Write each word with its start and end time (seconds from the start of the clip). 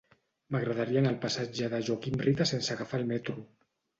M'agradaria 0.53 0.97
anar 1.01 1.11
al 1.15 1.19
passatge 1.25 1.69
de 1.75 1.81
Joaquim 1.89 2.17
Rita 2.23 2.47
sense 2.53 2.75
agafar 2.77 3.03
el 3.03 3.07
metro. 3.15 3.37